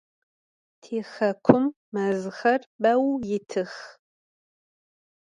[0.81, 1.63] Tixekum
[1.93, 3.73] mezxer beu yitıx.